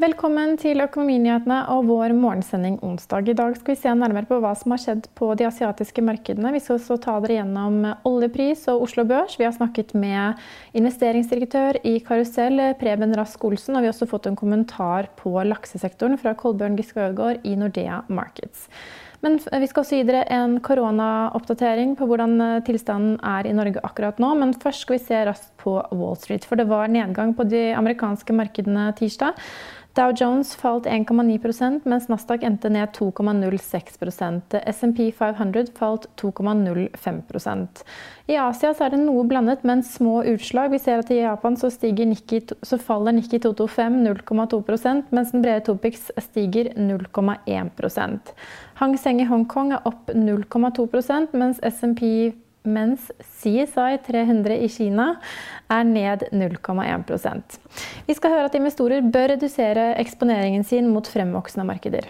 [0.00, 3.26] Velkommen til Økonominyhetene og vår morgensending onsdag.
[3.28, 6.54] I dag skal vi se nærmere på hva som har skjedd på de asiatiske markedene.
[6.54, 9.36] Vi skal også ta dere gjennom oljepris og Oslo Børs.
[9.36, 10.40] Vi har snakket med
[10.80, 16.16] investeringsdirektør i Karusell, Preben Rask Olsen, og vi har også fått en kommentar på laksesektoren
[16.22, 18.70] fra Kolbjørn Giske Ødegaard i Nordea Markets.
[19.20, 24.16] Men vi skal også gi dere en koronaoppdatering på hvordan tilstanden er i Norge akkurat
[24.22, 24.30] nå.
[24.40, 27.66] Men først skal vi se raskt på Wall Street, for det var nedgang på de
[27.76, 29.36] amerikanske markedene tirsdag.
[29.94, 37.82] Dow Jones falt 1,9% mens Nasdaq endte ned 2,06% SMP 500 falt 2,05%
[38.30, 40.70] I Asia er det noe blandet, men små utslag.
[40.70, 41.72] Vi ser at I Japan så,
[42.06, 48.34] Nikki, så faller Nikki 225 0,2 mens den brede Topix stiger 0,1
[48.74, 52.32] Hang Seng i Hongkong er opp 0,2% mens SMP
[52.68, 53.08] mens
[53.40, 55.08] CSI 300 i Kina
[55.70, 57.58] er ned 0,1%
[58.06, 62.08] Vi skal høre at investorer bør redusere eksponeringen sin mot fremvoksende markeder.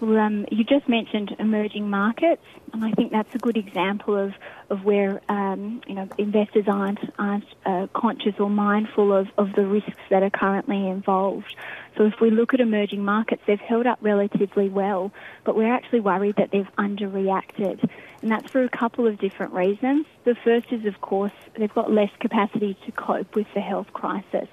[0.00, 4.32] Um, you just mentioned emerging markets, and I think that's a good example of,
[4.70, 9.66] of where um, you know investors aren't aren't uh, conscious or mindful of, of the
[9.66, 11.54] risks that are currently involved.
[11.96, 15.10] So if we look at emerging markets, they've held up relatively well,
[15.42, 17.88] but we're actually worried that they've underreacted.
[18.22, 20.06] And that's for a couple of different reasons.
[20.24, 24.48] The first is, of course, they've got less capacity to cope with the health crisis.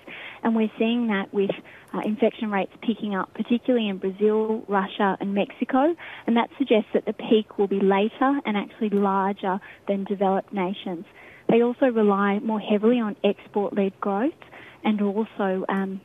[0.45, 1.50] And we're seeing that with
[1.91, 5.95] uh, infection rates picking up, particularly in Brazil, Russia, and Mexico.
[6.28, 11.06] And that suggests that the peak will be later and actually larger than developed nations.
[11.50, 14.33] They also rely more heavily on export led growth
[14.83, 16.00] and also um,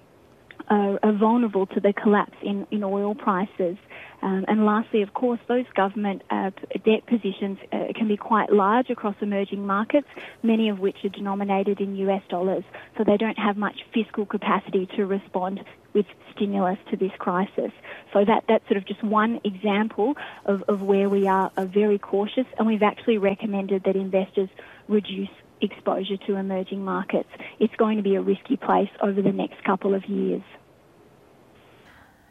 [0.68, 3.76] are, are, vulnerable to the collapse in, in oil prices.
[4.22, 6.50] Um, and lastly, of course, those government uh,
[6.84, 10.08] debt positions uh, can be quite large across emerging markets,
[10.42, 12.64] many of which are denominated in US dollars,
[12.96, 17.72] so they don't have much fiscal capacity to respond with stimulus to this crisis.
[18.12, 21.98] So that, that's sort of just one example of, of where we are, are very
[21.98, 24.48] cautious, and we've actually recommended that investors
[24.88, 27.28] reduce exposure to emerging markets.
[27.58, 30.42] It's going to be a risky place over the next couple of years.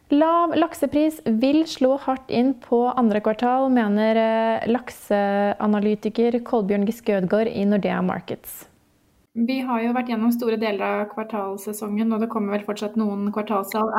[0.09, 7.51] Lav laksepris vil slå hardt inn på andre kvartal, mener eh, lakseanalytiker Kolbjørn Giske Ødgaard
[7.53, 8.63] i Nordea Markets.
[9.37, 13.27] Vi har jo vært gjennom store deler av kvartalsesongen, og det kommer vel fortsatt noen
[13.35, 13.91] kvartalstall.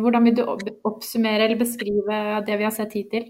[0.00, 0.42] hvordan vil du
[0.88, 3.28] oppsummere eller beskrive det vi har sett hittil?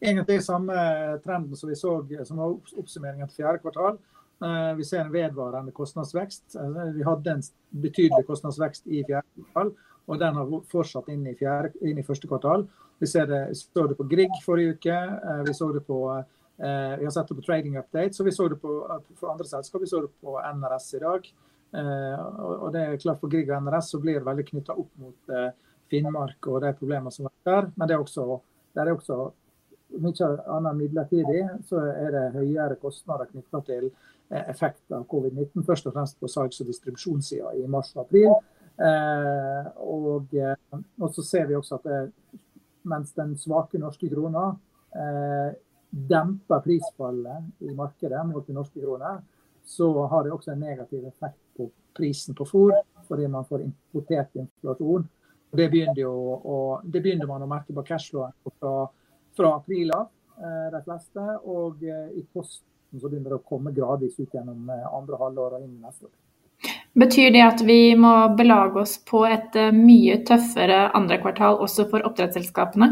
[0.00, 0.72] Egentlig samme
[1.20, 4.00] trenden som vi så som var oppsummeringen til fjerde kvartal.
[4.40, 6.56] Eh, vi ser en vedvarende kostnadsvekst.
[6.56, 7.42] Eh, vi hadde en
[7.84, 9.76] betydelig kostnadsvekst i fjerde kvartal
[10.10, 12.66] og den har fortsatt inn i, fjerde, inn i første kvartal.
[13.00, 14.96] Vi det, så det på Grieg forrige uke.
[14.96, 18.58] Eh, vi på eh, vi har sett det på Trading Update, så vi så det
[18.60, 18.72] på
[19.16, 19.80] for andre selskap.
[19.80, 21.30] Vi så det på NRS i dag.
[21.72, 22.20] Eh,
[22.58, 25.34] og det er klart For Grieg og NRS så blir det veldig knytta opp mot
[25.90, 27.70] Finnmark og de problemene som er der.
[27.76, 28.40] Men det er også,
[28.74, 29.20] det er også
[30.00, 33.92] mye annet midlertidig, så er det høyere kostnader knytta til
[34.30, 35.64] effekt av covid-19.
[35.66, 38.34] Først og fremst på salgs- og distribusjonssida i mars og april.
[38.80, 41.98] Eh, og, eh, og, så ser vi også at det,
[42.88, 44.46] mens den svake norske krona
[44.96, 45.50] eh,
[45.90, 49.18] demper prisfallet i markedet mot den norske krona,
[49.66, 52.72] så har det også en negativ effekt på prisen på fôr,
[53.08, 55.04] fordi man får importert inflasjon.
[55.50, 58.32] Det begynner, jo, og, det begynner man å merke på cashflowen
[58.62, 58.74] fra,
[59.36, 60.08] fra april av,
[60.72, 61.24] de fleste.
[61.50, 65.74] Og i posten så begynner det å komme gradvis ut gjennom andre halvår og inn
[65.82, 66.14] neste år.
[66.92, 71.86] Betyr det at vi må belage oss på et eh, mye tøffere andre kvartal også
[71.90, 72.88] for oppdrettsselskapene?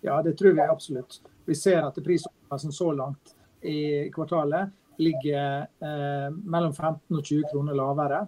[0.00, 1.20] Ja, det tror vi absolutt.
[1.44, 5.66] Vi ser at prisopplevelsen så langt i kvartalet ligger
[6.44, 8.18] mellom 15 og 20 kroner lavere.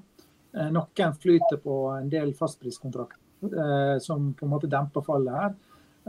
[0.73, 5.55] Noen flyter på en del fastpriskontrakter som på en måte demper fallet her.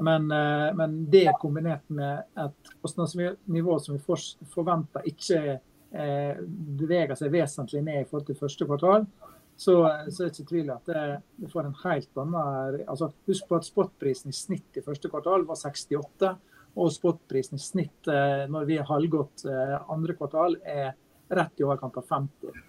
[0.08, 0.28] Men,
[0.80, 4.20] men det kombinert med et kostnadsnivå som vi
[4.56, 5.58] forventer ikke
[5.94, 9.06] beveger seg vesentlig ned i forhold til første kvartal,
[9.56, 9.76] så,
[10.10, 11.04] så er det ikke tvil at det,
[11.38, 15.46] det får en helt annen altså, Husk på at spotprisen i snitt i første kvartal
[15.46, 16.32] var 68,
[16.74, 18.10] og spotprisen i snitt
[18.50, 19.46] når vi har halvgått
[19.94, 20.96] andre kvartal er
[21.34, 22.64] rett i overkant av 50.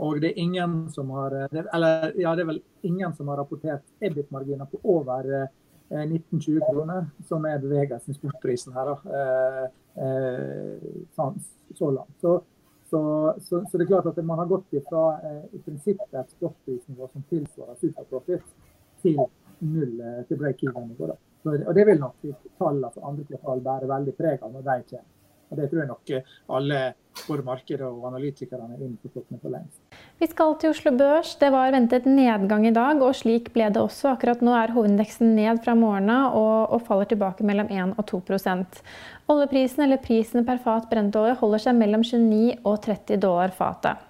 [0.00, 3.82] Og det er ingen som har eller ja, det er vel ingen som har rapportert
[4.00, 5.26] EBIT-marginer på over
[5.90, 8.94] 19-20 kroner, som er bevegelsen i spotprisen her.
[11.18, 11.26] Da,
[11.74, 12.14] så langt.
[12.22, 12.38] Så
[12.90, 16.32] så, så, så, det er klart at man har gått fra eh, i prinsippet et
[16.34, 18.54] spotprisnivå som tilsvarer superprofit,
[19.02, 19.20] til
[19.60, 21.10] null eh, til break-even-nivå.
[21.44, 22.26] Og det vil nok
[22.58, 25.06] tallene for andre kvartal bære veldig preg av når de kommer.
[25.50, 26.10] Og Det tror jeg nok
[26.58, 26.80] alle
[27.26, 29.80] både markedet og analytikerne er innforstått med for lengst.
[30.20, 31.30] Vi skal til Oslo Børs.
[31.40, 34.10] Det var ventet nedgang i dag, og slik ble det også.
[34.10, 38.82] Akkurat nå er hovedindeksen ned fra morgenen og, og, faller tilbake mellom 1 og 2%
[39.32, 44.04] Oljeprisen, eller prisen per fat brentolje, holder seg mellom 29 og 30 dollar fatet.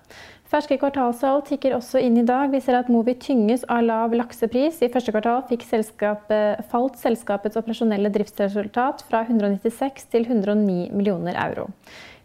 [0.50, 2.50] Ferske kvartalssalg tikker også inn i dag.
[2.50, 4.82] Vi ser at Movi tynges av lav laksepris.
[4.82, 11.70] I første kvartal selskapet, falt selskapets operasjonelle driftsresultat fra 196 til 109 millioner euro.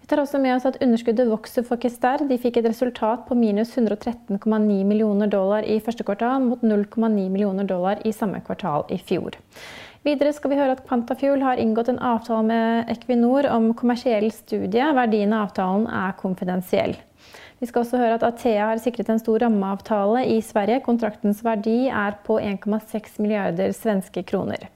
[0.05, 2.21] Vi tar også med oss at underskuddet vokser for Kester.
[2.29, 4.35] De fikk et resultat på minus 113,9
[4.85, 9.33] millioner dollar i første kvartal, mot 0,9 millioner dollar i samme kvartal i fjor.
[10.05, 14.91] Videre skal vi høre at Pantafuel har inngått en avtale med Equinor om kommersiell studie.
[14.93, 16.93] Verdien av avtalen er konfidensiell.
[17.57, 20.85] Vi skal også høre at Athea har sikret en stor rammeavtale i Sverige.
[20.85, 24.69] Kontraktens verdi er på 1,6 milliarder svenske kroner.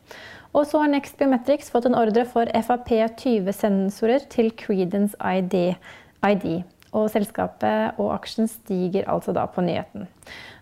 [0.60, 5.78] Og så har Next Biometrics fått en ordre for FAP20-sensorer til Credence ID.
[6.28, 6.48] ID.
[6.92, 10.10] Og selskapet og aksjen stiger altså da på nyheten.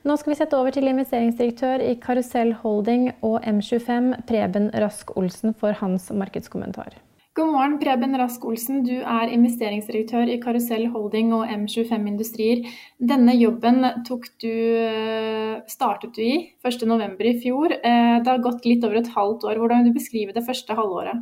[0.05, 5.57] Nå skal vi sette over til investeringsdirektør i Karusell Holding og M25, Preben Rask Olsen,
[5.57, 6.93] for hans markedskommentar.
[7.37, 8.79] God morgen, Preben Rask Olsen.
[8.81, 12.63] Du er investeringsdirektør i Karusell Holding og M25 Industrier.
[12.97, 17.29] Denne jobben du, eh, startet du i 1.11.
[17.29, 17.75] i fjor.
[17.77, 19.61] Eh, det har gått litt over et halvt år.
[19.61, 21.21] Hvordan vil du beskrive det første halvåret?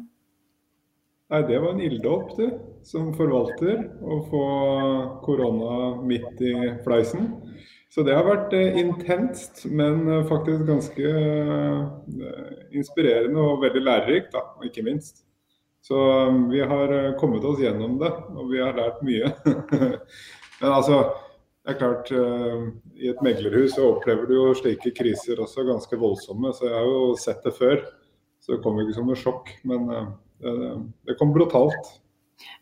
[1.32, 3.84] Nei, Det var en ilddåp, du, som forvalter.
[4.00, 4.46] Å få
[5.22, 7.44] korona midt i fleisen.
[7.90, 11.12] Så det har vært eh, intenst, men faktisk ganske
[12.72, 15.25] inspirerende og veldig lærerikt, da, ikke minst.
[15.86, 19.28] Så um, vi har uh, kommet oss gjennom det, og vi har lært mye.
[20.62, 21.04] Men altså,
[21.62, 26.00] det er klart, uh, i et meglerhus så opplever du jo slike kriser også ganske
[26.02, 26.56] voldsomme.
[26.58, 27.86] Så jeg har jo sett det før.
[28.42, 29.54] Så det kom ikke som noe sjokk.
[29.70, 30.10] Men uh,
[31.06, 31.94] det, kom brutalt.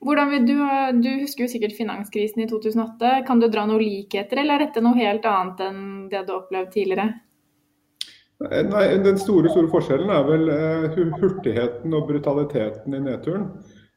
[0.03, 0.57] Hvordan vil du,
[0.99, 3.21] du husker jo sikkert finanskrisen i 2008.
[3.29, 6.41] Kan du dra noen likheter, eller er dette noe helt annet enn det du har
[6.41, 7.07] opplevd tidligere?
[8.41, 13.47] Nei, Den store store forskjellen er vel uh, hurtigheten og brutaliteten i nedturen.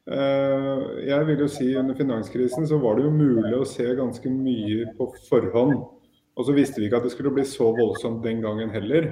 [0.06, 4.30] Uh, jeg vil jo si Under finanskrisen så var det jo mulig å se ganske
[4.30, 5.80] mye på forhånd.
[6.36, 9.08] Og så visste vi ikke at det skulle bli så voldsomt den gangen heller.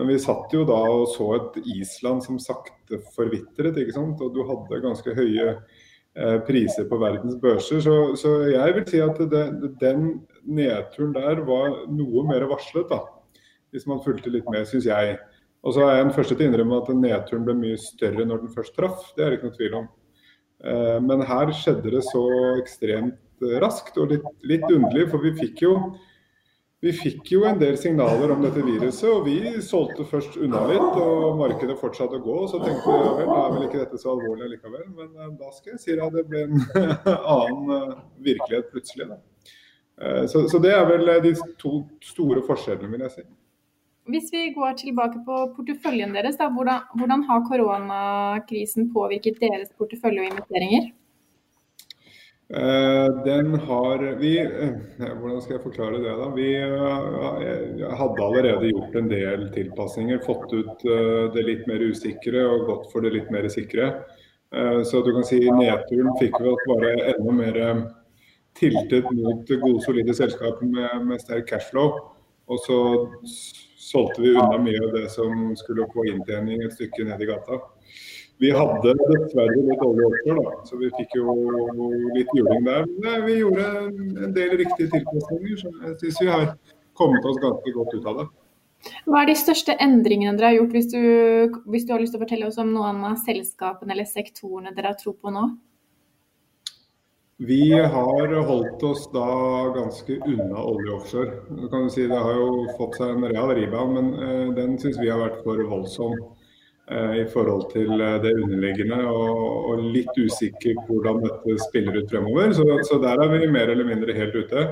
[0.00, 3.76] Men vi satt jo da og så et Island som sakte forvitret.
[3.76, 4.20] ikke sant?
[4.24, 7.84] Og du hadde ganske høye uh, priser på verdens børser.
[7.84, 9.46] Så, så, jeg vil si at det,
[9.84, 12.88] den nedturen der var noe mer varslet.
[12.90, 13.04] da
[13.72, 15.16] hvis man fulgte litt med, syns jeg.
[15.62, 18.44] Og så er jeg den første til å innrømme at nedturen ble mye større når
[18.44, 19.12] den først traff.
[19.16, 19.90] Det er det ikke noe tvil om.
[20.62, 22.22] Eh, men her skjedde det så
[22.60, 25.76] ekstremt eh, raskt og litt, litt underlig, for vi fikk jo
[26.82, 30.96] vi fikk jo en del signaler om dette viruset, og vi solgte først unna litt.
[30.98, 32.38] Og markedet fortsatte å gå.
[32.42, 34.88] og Så tenkte vi ja vel, da er vel ikke dette så alvorlig likevel.
[34.96, 36.64] Men eh, da skal jeg si at det ble en
[37.36, 37.94] annen
[38.26, 39.12] virkelighet plutselig.
[40.26, 43.24] Så, så det er vel de to store forskjellene, vil jeg si.
[44.10, 50.24] Hvis vi går tilbake på porteføljen deres, da, hvordan, hvordan, har koronakrisen påvirket deres portefølje
[50.24, 50.88] og investeringer?
[52.52, 56.16] Uh, den har vi uh, Hvordan skal jeg forklare det?
[56.18, 56.26] da?
[56.34, 60.18] Vi uh, hadde allerede gjort en del tilpasninger.
[60.26, 60.82] Fått ut
[61.32, 63.92] det litt mer usikre og gått for det litt mer sikre.
[64.84, 67.54] så du kan si nedturen fikk vi at bare enda mer
[68.58, 72.11] tiltet mot gode, solide selskaper med, med sterk cashflow.
[72.52, 72.78] Og så
[73.80, 77.60] solgte vi unna mye av det som skulle få inntjening et stykke ned i gata.
[78.42, 81.34] Vi hadde dessverre litt olje også, da, så vi fikk jo
[82.16, 82.86] litt juling der.
[83.04, 83.66] Men vi gjorde
[84.26, 86.46] en del riktige tilpasninger, så jeg syns vi har
[86.98, 88.30] kommet oss ganske godt ut av det.
[89.06, 91.02] Hva er de største endringene dere har gjort, hvis du,
[91.70, 94.90] hvis du har lyst til å fortelle oss om noen av selskapene eller sektorene dere
[94.90, 95.46] har tro på nå?
[97.38, 99.26] Vi har holdt oss da
[99.74, 101.32] ganske unna olje offshore.
[101.48, 105.10] Du si Det har jo fått seg en real rebound, men uh, den syns vi
[105.10, 109.00] har vært for voldsom uh, i forhold til uh, det underliggende.
[109.08, 112.52] Og, litt usikker på hvordan dette spiller ut fremover.
[112.54, 114.66] Så, der er vi mer eller mindre helt ute.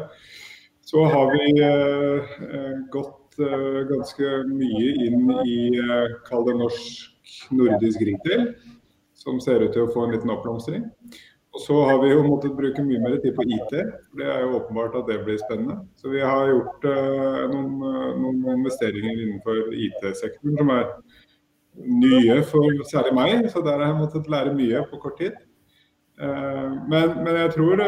[0.85, 1.51] Så har vi
[2.91, 3.37] gått
[3.89, 5.59] ganske mye inn i
[6.27, 8.49] kall det norsk nordisk retail,
[9.15, 10.89] som ser ut til å få en liten oppblomstring.
[11.51, 13.73] Og så har vi jo måttet bruke mye mer tid på IT.
[13.73, 15.81] for Det er jo åpenbart at det blir spennende.
[15.99, 20.87] Så vi har gjort uh, noen, uh, noen, investeringer innenfor IT-sektoren som er
[22.05, 23.49] nye for særlig meg.
[23.51, 25.41] Så der har jeg måttet lære mye på kort tid.
[26.21, 27.83] Uh, men, men, jeg tror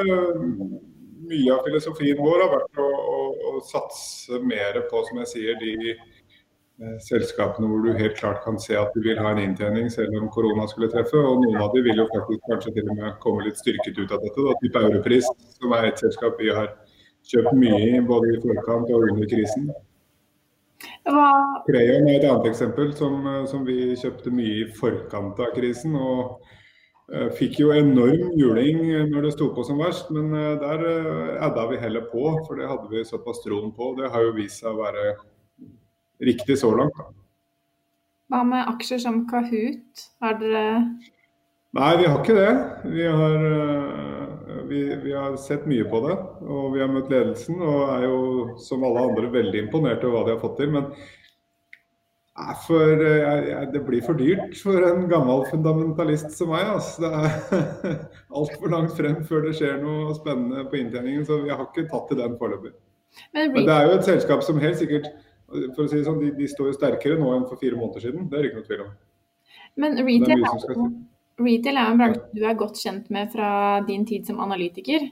[1.23, 5.63] mye av filosofien vår har vært å, å, å satse mer på, som jeg sier,
[5.63, 6.12] de Eh,
[6.99, 10.31] selskapene hvor du helt klart kan se at du vil ha en inntjening selv om
[10.33, 11.19] korona skulle treffe.
[11.19, 14.11] Og noen av de vil jo faktisk kanskje til og med komme litt styrket ut
[14.11, 14.47] av dette.
[14.49, 14.57] Da.
[14.63, 16.73] Type Europris, som er et selskap vi har
[17.31, 19.71] kjøpt mye i både i forkant og under krisen.
[21.67, 25.95] Crayon er et annet eksempel som, eh, som, vi kjøpte mye i forkant av krisen.
[25.95, 26.41] og
[27.13, 30.83] uh, Fikk jo enorm juling når det sto på som verst, men der
[31.39, 32.25] adda vi heller på.
[32.49, 33.95] For det hadde vi såpass troen på.
[34.01, 35.13] Det har jo vist seg å være
[36.27, 36.97] riktig så langt.
[36.99, 37.11] Da.
[38.33, 40.07] Hva med aksjer som Kahoot?
[40.25, 40.63] Har dere
[41.73, 42.53] Nei, vi har ikke det.
[42.93, 46.17] Vi har, eh, vi, vi har, sett mye på det.
[46.45, 48.19] Og vi har møtt ledelsen og er jo
[48.61, 50.69] som alle andre veldig imponert over hva de har fått til.
[50.75, 50.91] Men
[52.67, 56.69] for, jeg, det blir for dyrt for en gammel fundamentalist som meg.
[56.75, 57.05] Altså.
[57.05, 57.97] Det er
[58.43, 61.25] altfor langt frem før det skjer noe spennende på inntjeningen.
[61.29, 62.77] Så vi har ikke tatt til den foreløpig.
[63.33, 65.09] Men, Men det er jo et selskap som helt sikkert
[65.77, 68.07] for å si det sånn, de, de, står jo sterkere nå enn for fire måneder
[68.07, 68.29] siden.
[68.31, 68.93] Det er ikke noe tvil om.
[69.83, 70.89] Men retail er,
[71.41, 73.53] retail er en bransje du er godt kjent med fra
[73.89, 75.09] din tid som analytiker.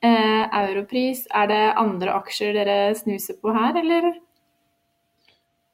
[0.00, 4.10] Eh, Europris, er det andre aksjer dere snuser på her, eller?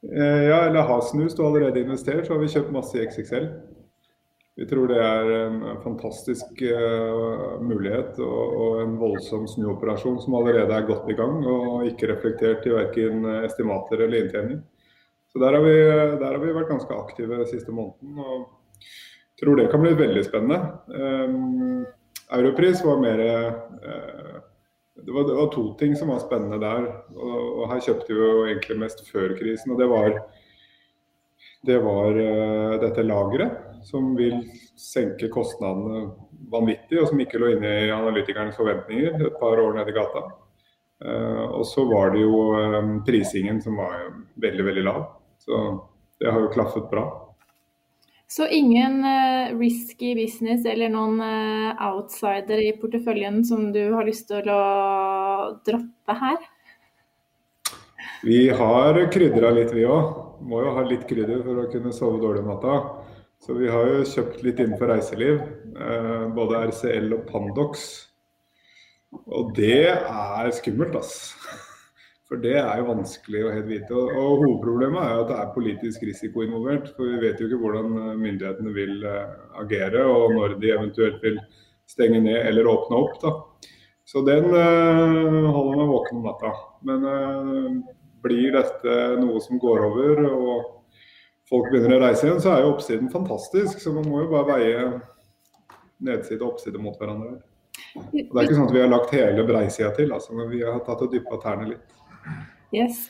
[0.03, 3.47] Eh, ja, eller har snust og allerede investert, så har vi kjøpt masse i XXL.
[4.57, 10.73] Vi tror det er en fantastisk uh, mulighet og, og, en voldsom snuoperasjon som allerede
[10.73, 14.63] er godt i gang og ikke reflektert i verken estimater eller inntjening.
[15.29, 15.75] Så der har, vi,
[16.17, 18.47] der har vi vært ganske aktive siste måneden og
[19.37, 20.59] tror det kan bli veldig spennende.
[20.89, 21.85] Um,
[22.33, 24.41] Europris var mer uh,
[24.97, 26.89] det, var, det var, to ting som var spennende der.
[27.13, 29.75] Og, og her kjøpte vi jo egentlig mest før krisen.
[29.75, 30.17] og det var
[31.61, 34.41] det var uh, dette lageret som vil
[34.77, 36.09] senke kostnadene
[36.51, 40.25] vanvittig, og som ikke lå inne i analytikernes forventninger et par år nede i gata.
[41.03, 44.09] Uh, og så var det jo um, prisingen som var
[44.41, 45.07] veldig, veldig lav.
[45.41, 45.61] Så
[46.21, 47.05] det har jo klaffet bra.
[48.27, 49.05] Så ingen
[49.55, 51.21] risky business eller noen
[51.79, 54.63] outsider i porteføljen som du har lyst til å
[55.63, 56.41] droppe her?
[58.27, 60.26] Vi har krydra litt, vi òg.
[60.41, 62.79] Må jo ha litt krydder for å kunne sove dårlig om natta.
[63.43, 65.39] Så vi har jo kjøpt litt innenfor reiseliv.
[65.77, 67.87] Eh, både RCL og Pandox.
[69.13, 71.31] Og det er skummelt, ass.
[72.27, 73.93] For det er jo vanskelig å helt vite.
[73.95, 74.09] Og,
[74.41, 76.89] hovedproblemet er jo at det er politisk risiko involvert.
[76.97, 81.23] For vi vet jo ikke hvordan eh, myndighetene vil uh, agere, og når de eventuelt
[81.23, 81.39] vil
[81.87, 83.21] stenge ned eller åpne opp.
[83.23, 83.71] da.
[84.07, 86.51] Så den uh, holder meg våken om natta.
[86.89, 92.53] Men uh, blir dette noe som går over, og folk begynner å reise igjen, så
[92.53, 93.81] er jo oppsiden fantastisk.
[93.83, 94.87] Så man må jo bare veie
[96.03, 97.37] nedside og oppside mot hverandre.
[97.97, 100.63] Og det er ikke sånn at vi har lagt hele breisida til, altså, men vi
[100.65, 101.95] har tatt og dyppa tærne litt.
[102.75, 103.07] Yes.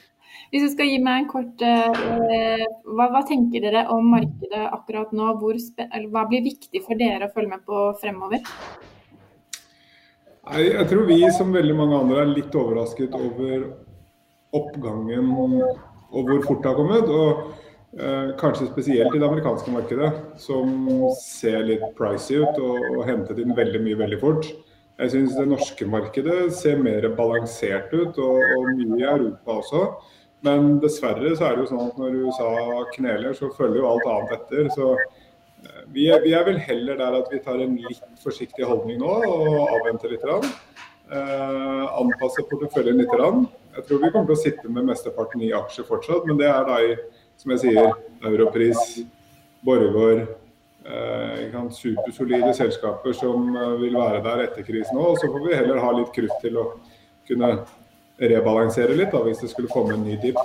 [0.51, 5.11] Hvis du skal gi meg en kort eh, hva, hva, tenker dere om markedet akkurat
[5.15, 5.33] nå?
[6.13, 8.45] hva blir viktig for dere å følge med på fremover?
[10.47, 13.65] Nei, jeg tror vi som veldig mange andre er litt overrasket over
[14.55, 17.09] oppgangen og hvor fort det har kommet.
[17.09, 17.55] og
[17.99, 23.39] Eh, kanskje spesielt i det amerikanske markedet, som ser litt pricy ut og, og hentet
[23.41, 24.49] inn veldig mye veldig fort.
[24.97, 29.81] Jeg syns det norske markedet ser mer balansert ut, og, og, mye i Europa også.
[30.45, 32.51] Men dessverre så er det jo sånn at når USA
[32.93, 34.69] kneler, så følger jo alt annet etter.
[34.75, 38.67] Så eh, vi er, vi er vel heller der at vi tar en litt forsiktig
[38.67, 40.27] holdning nå og avventer litt.
[41.07, 43.13] Eh, anpasse porteføljen litt.
[43.77, 46.65] Jeg tror vi kommer til å sitte med mesteparten i aksjer fortsatt, men det er
[46.67, 46.97] da i
[47.37, 47.93] som jeg sier,
[48.25, 48.99] Europris,
[49.63, 50.25] Borregaard.
[50.87, 55.17] Eh, supersolide selskaper som eh, vil være der etter krisen òg.
[55.19, 56.65] Så får vi heller ha litt krutt til å
[57.27, 57.53] kunne
[58.17, 60.39] rebalansere litt da, hvis det skulle komme en ny dip.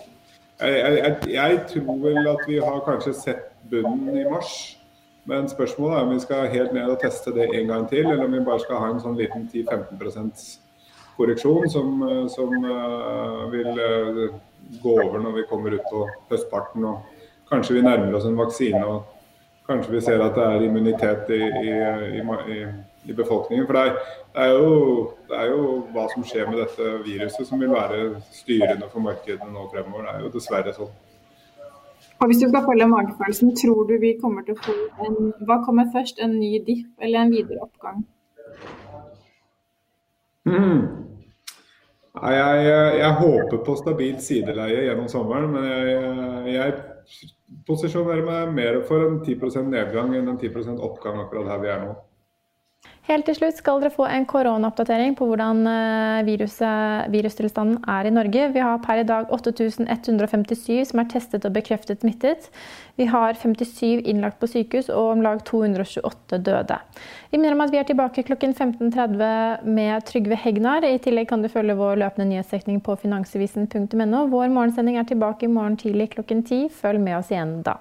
[0.63, 4.53] Jeg, jeg, jeg, tror vel at vi har kanskje sett bunnen i mars.
[5.31, 8.25] Men spørsmålet er om vi skal helt ned og teste det en gang til, eller
[8.25, 10.47] om vi bare skal ha en sånn liten 10-15%
[11.17, 12.03] korreksjon som,
[12.33, 14.23] som uh, vil uh,
[14.83, 16.85] gå over når vi kommer ut på høstparten.
[16.85, 19.13] og Kanskje vi nærmer oss en vaksine og
[19.69, 21.73] kanskje vi ser at det er immunitet i, i,
[22.57, 22.59] i,
[23.05, 23.67] i befolkningen.
[23.69, 23.95] For det er,
[24.35, 24.75] det, er jo,
[25.29, 25.63] det er, jo,
[25.95, 30.09] hva som skjer med dette viruset som vil være styrende for markedene nå fremover.
[30.09, 30.93] Det er jo dessverre sånn.
[32.23, 34.75] Og Hvis du skal følge magefølelsen, tror du vi kommer til å få
[35.07, 38.05] en Hva kommer først, en ny dipp eller en videre oppgang?
[40.47, 40.83] Mm.
[42.23, 48.81] Jeg, jeg, jeg, håper på stabilt sideleie gjennom sommeren, men jeg, jeg posisjonerer meg mer
[48.87, 51.95] for en 10% nedgang enn en 10% oppgang akkurat her vi er nå.
[53.09, 55.65] Helt til slutt skal dere få en koronaoppdatering på hvordan
[56.23, 58.47] viruset, virustilstanden er i Norge.
[58.55, 62.47] Vi har per i dag 8157 som er testet og bekreftet smittet.
[62.97, 66.79] Vi har 57 innlagt på sykehus og om lag 228 døde.
[67.33, 70.87] Vi minner om at vi er tilbake klokken 15.30 med Trygve Hegnar.
[70.87, 74.27] I tillegg kan du følge vår løpende nyhetsdekning på finansavisen.no.
[74.31, 76.69] Vår morgensending er tilbake i morgen tidlig klokken 10.
[76.71, 77.81] Følg med oss igjen da.